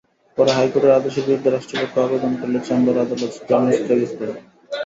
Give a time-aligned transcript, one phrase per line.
[0.37, 4.37] পরে হাইকোর্টের আদেশের বিরুদ্ধে রাষ্ট্রপক্ষ আবেদন করলে চেম্বার আদালত জামিন স্থগিত করেন।